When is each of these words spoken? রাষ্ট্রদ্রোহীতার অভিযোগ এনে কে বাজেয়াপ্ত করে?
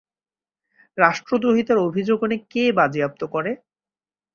রাষ্ট্রদ্রোহীতার 0.97 1.77
অভিযোগ 1.79 2.19
এনে 2.23 2.37
কে 2.51 2.63
বাজেয়াপ্ত 2.77 3.21
করে? 3.33 3.51